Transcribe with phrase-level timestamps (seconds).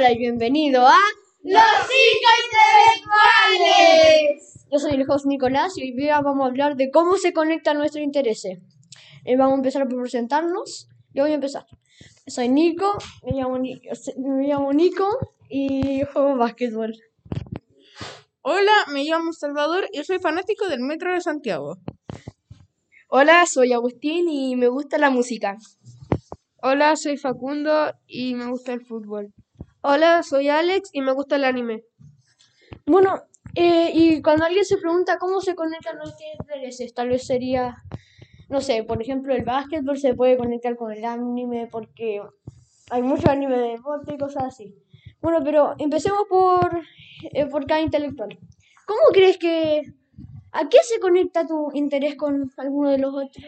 [0.00, 0.96] Hola y bienvenido a
[1.42, 2.30] ¡Los cinco
[3.60, 4.66] intelectuales!
[4.72, 7.76] Yo soy el host Nicolás y hoy día vamos a hablar de cómo se conectan
[7.76, 8.60] nuestros intereses.
[9.26, 10.88] Eh, vamos a empezar por presentarnos.
[11.12, 11.66] Yo voy a empezar.
[12.26, 13.78] Soy Nico, me llamo, Ni-
[14.16, 15.06] me llamo Nico
[15.50, 16.94] y juego básquetbol.
[18.40, 21.76] Hola, me llamo Salvador y soy fanático del Metro de Santiago.
[23.10, 25.58] Hola, soy Agustín y me gusta la música.
[26.62, 29.34] Hola, soy Facundo y me gusta el fútbol.
[29.82, 31.84] Hola, soy Alex y me gusta el anime.
[32.84, 33.22] Bueno,
[33.54, 37.78] eh, y cuando alguien se pregunta cómo se conectan nuestros intereses, tal vez sería,
[38.50, 42.20] no sé, por ejemplo, el básquetbol se puede conectar con el anime porque
[42.90, 44.76] hay mucho anime de deporte y cosas así.
[45.22, 46.82] Bueno, pero empecemos por,
[47.32, 48.38] eh, por cada intelectual.
[48.86, 49.94] ¿Cómo crees que...
[50.52, 53.46] ¿A qué se conecta tu interés con alguno de los otros?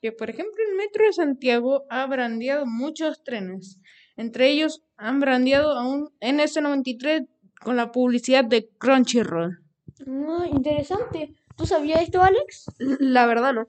[0.00, 3.78] Que por ejemplo el Metro de Santiago ha brandeado muchos trenes.
[4.16, 7.26] Entre ellos han brandeado a un NS93
[7.60, 9.62] con la publicidad de Crunchyroll.
[10.06, 11.34] Ah, interesante.
[11.56, 12.66] ¿Tú sabías esto, Alex?
[12.78, 13.68] La verdad no.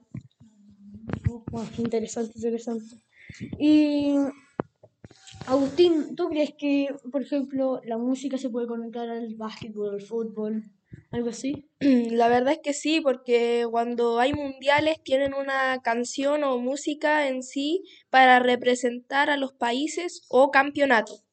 [1.50, 2.96] Wow, interesante, interesante.
[3.58, 4.14] Y
[5.46, 10.62] Agustín, ¿tú crees que, por ejemplo, la música se puede conectar al básquetbol, al fútbol,
[11.12, 11.68] algo así?
[11.80, 17.42] La verdad es que sí, porque cuando hay mundiales tienen una canción o música en
[17.42, 21.24] sí para representar a los países o campeonatos.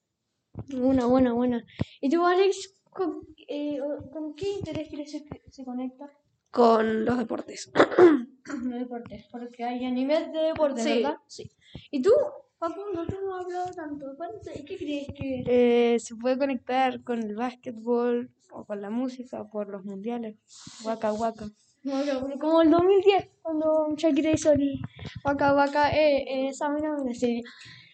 [0.67, 1.65] Buena, buena, buena.
[2.01, 3.79] ¿Y tú, Alex, con, eh,
[4.11, 6.11] con qué interés crees que se conecta?
[6.51, 7.71] Con los deportes.
[8.45, 10.95] Los deportes, porque hay animes de deportes, Sí.
[10.95, 11.17] ¿verdad?
[11.27, 11.51] Sí.
[11.91, 12.11] ¿Y tú,
[12.59, 14.05] Facundo, tú no has hablado tanto?
[14.17, 15.43] ¿Cuánto- ¿Qué crees que...?
[15.47, 20.35] Eh, se puede conectar con el básquetbol o con la música por los mundiales.
[20.83, 21.45] Waka waka.
[21.83, 24.79] No, no, como el 2010, cuando Shakira hizo el
[25.23, 27.41] Waka Waka, eh, eh, esa mina me serie.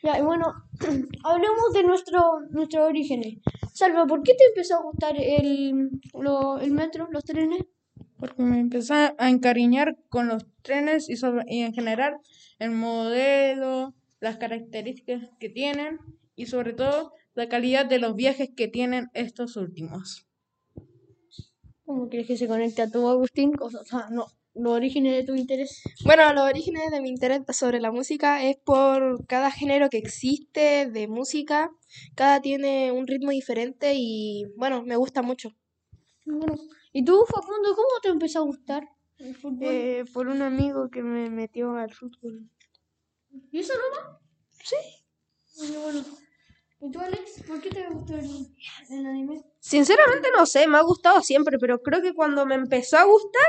[0.02, 0.52] Ya, y bueno,
[1.24, 3.36] hablemos de nuestro, nuestros orígenes.
[3.74, 7.64] Salva, ¿por qué te empezó a gustar el, lo- el metro, los trenes?
[8.20, 12.18] Porque me empecé a encariñar con los trenes y, sobre- y en general
[12.58, 16.00] el modelo, las características que tienen
[16.36, 20.28] y sobre todo la calidad de los viajes que tienen estos últimos.
[21.86, 23.54] ¿Cómo crees que se conecta a tu Agustín?
[23.60, 25.84] O sea, no, los orígenes de tu interés.
[26.04, 30.90] Bueno, los orígenes de mi interés sobre la música es por cada género que existe
[30.90, 31.72] de música.
[32.16, 35.50] Cada tiene un ritmo diferente y bueno, me gusta mucho.
[36.26, 36.56] Bueno,
[36.92, 38.88] ¿y tú, Facundo, cómo te empezó a gustar
[39.20, 39.68] el fútbol?
[39.70, 42.50] Eh, por un amigo que me metió al fútbol.
[43.52, 44.20] ¿Y eso nomás?
[44.64, 44.76] Sí.
[45.58, 46.06] Bueno, bueno.
[46.82, 48.56] ¿Y tú, Alex, por qué te gustó el,
[48.90, 49.44] el anime?
[49.60, 53.48] Sinceramente no sé, me ha gustado siempre, pero creo que cuando me empezó a gustar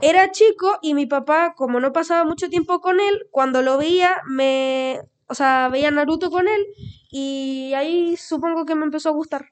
[0.00, 4.22] era chico y mi papá, como no pasaba mucho tiempo con él, cuando lo veía,
[4.26, 6.66] me, o sea, veía Naruto con él
[7.10, 9.46] y ahí supongo que me empezó a gustar.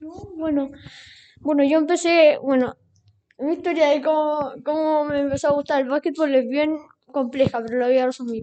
[0.00, 0.70] No, Bueno,
[1.40, 2.76] bueno, yo empecé, bueno,
[3.38, 6.76] mi historia de cómo, cómo me empezó a gustar el básquetbol es bien
[7.12, 8.42] compleja, pero la voy a resumir.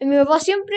[0.00, 0.76] Mi papá siempre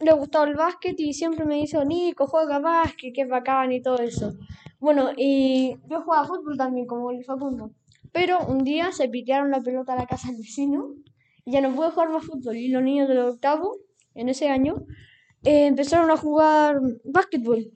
[0.00, 3.80] le gustaba el básquet y siempre me dijo, Nico, juega básquet, que es bacán y
[3.80, 4.34] todo eso.
[4.78, 7.72] Bueno, y yo jugaba fútbol también, como el Facundo.
[8.12, 10.94] Pero un día se pitearon la pelota a la casa del vecino
[11.44, 12.56] y ya no pude jugar más fútbol.
[12.56, 13.76] Y los niños del octavo,
[14.14, 14.86] en ese año,
[15.44, 17.70] eh, empezaron a jugar básquetbol.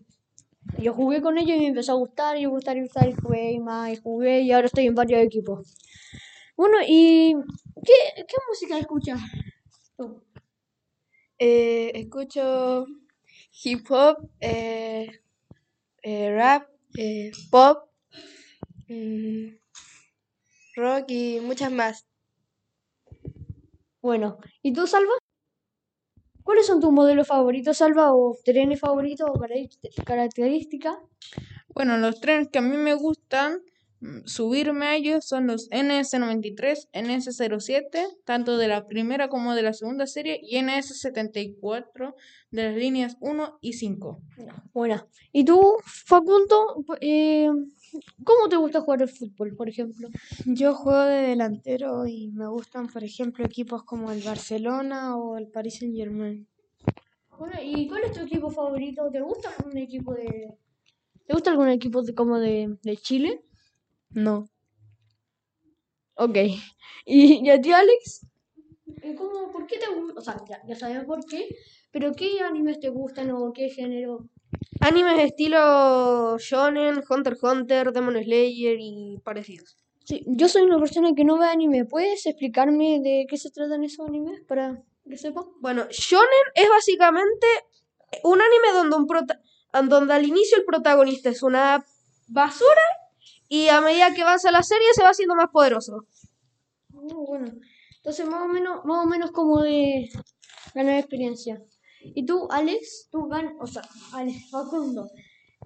[0.78, 3.52] Yo jugué con ellos y me empezó a gustar y gustar y gustar y jugué
[3.52, 5.74] y más y jugué y ahora estoy en varios equipos.
[6.60, 7.34] Bueno, ¿y
[7.86, 9.18] qué, qué música escuchas?
[9.96, 10.22] tú?
[11.38, 12.84] Eh, escucho
[13.64, 15.10] hip hop, eh,
[16.02, 17.88] eh, rap, eh, pop,
[18.88, 19.54] mm,
[20.76, 22.04] rock y muchas más.
[24.02, 25.14] Bueno, ¿y tú, Salva?
[26.44, 28.12] ¿Cuáles son tus modelos favoritos, Salva?
[28.12, 30.98] ¿O trenes favoritos o caracter- características?
[31.74, 33.62] Bueno, los trenes que a mí me gustan
[34.24, 40.06] subirme a ellos son los NS93, NS07, tanto de la primera como de la segunda
[40.06, 42.14] serie, y NS74
[42.50, 44.22] de las líneas 1 y 5.
[44.72, 45.06] Buena.
[45.32, 46.84] ¿Y tú, Facundo?
[47.00, 47.48] Eh,
[48.24, 50.08] ¿Cómo te gusta jugar al fútbol, por ejemplo?
[50.46, 55.48] Yo juego de delantero y me gustan, por ejemplo, equipos como el Barcelona o el
[55.48, 56.46] Paris Saint Germain.
[57.38, 59.10] Bueno, ¿y cuál es tu equipo favorito?
[59.10, 60.54] ¿Te gusta algún equipo de...
[61.26, 63.42] ¿Te gusta algún equipo de, como de, de Chile?
[64.10, 64.48] No.
[66.14, 66.36] Ok.
[67.06, 68.26] ¿Y, y a ti, Alex?
[69.02, 70.18] ¿Y cómo, ¿Por qué te gusta?
[70.20, 71.48] O sea, ya, ya sabes por qué,
[71.90, 74.28] pero ¿qué animes te gustan o qué género?
[74.80, 79.76] Animes estilo Shonen, Hunter x Hunter, Demon Slayer y parecidos.
[80.04, 81.84] Sí, yo soy una persona que no ve anime.
[81.84, 85.46] ¿Puedes explicarme de qué se tratan esos animes para que sepa?
[85.60, 87.46] Bueno, Shonen es básicamente
[88.24, 89.40] un anime donde un prota-
[89.88, 91.84] donde al inicio el protagonista es una
[92.26, 92.82] basura
[93.50, 96.06] y a medida que avanza la serie se va haciendo más poderoso.
[96.90, 97.52] Muy bueno.
[97.96, 100.08] Entonces, más o menos, más o menos como de
[100.74, 101.60] ganar experiencia.
[102.02, 103.82] Y tú, Alex, tú ganas, o sea,
[104.14, 105.10] Alex, Facundo,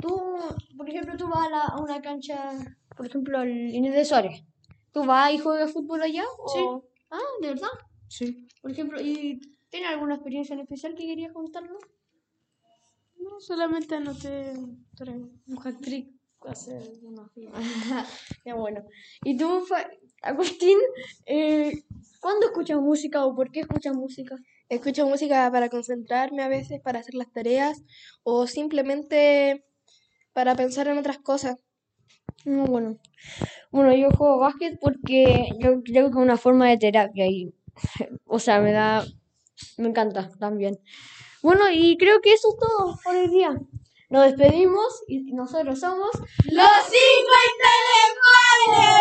[0.01, 0.35] tú,
[0.77, 2.53] por ejemplo, tú vas a, la- a una cancha,
[2.97, 4.43] por ejemplo, al Inés de Suárez.
[4.93, 6.25] ¿Tú vas y juegas fútbol allá?
[6.39, 7.69] o- Ah, ¿de verdad?
[8.09, 8.49] Sí.
[8.63, 9.39] Por ejemplo, ¿y
[9.71, 11.79] tienes alguna experiencia en especial que querías contarnos?
[13.19, 16.09] No, solamente anoté un hat-trick
[16.46, 17.52] hace unos días.
[18.44, 18.85] Ya bueno.
[19.23, 19.64] ¿Y tú,
[20.23, 20.79] Agustín,
[21.26, 21.82] eh,
[22.20, 24.37] cuándo escuchas música o por qué escuchas música?
[24.69, 27.82] Escucho música para concentrarme a veces, para hacer las tareas
[28.23, 29.64] o simplemente
[30.32, 31.56] para pensar en otras cosas.
[32.44, 32.99] No, bueno.
[33.70, 37.55] Bueno, yo juego básquet porque yo creo que es una forma de terapia y,
[38.26, 39.05] o sea, me da,
[39.79, 40.79] me encanta también.
[41.43, 43.61] Bueno, y creo que eso es todo por el día.
[44.14, 46.11] Nos despedimos y nosotros somos
[46.44, 48.94] ¡Los cinco intelectuales!